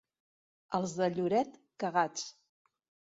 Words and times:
Els 0.77 0.95
de 1.01 1.09
Lloret, 1.17 1.59
cagats. 1.85 2.25